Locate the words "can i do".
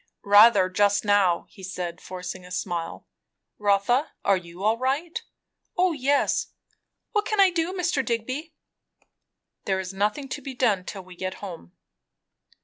7.27-7.71